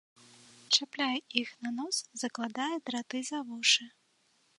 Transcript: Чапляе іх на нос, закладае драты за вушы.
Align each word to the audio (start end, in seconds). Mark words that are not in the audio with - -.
Чапляе 0.77 1.19
іх 1.41 1.49
на 1.65 1.69
нос, 1.79 1.97
закладае 2.21 2.71
драты 2.87 3.19
за 3.31 3.39
вушы. 3.51 3.85